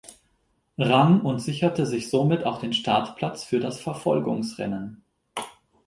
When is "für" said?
3.43-3.59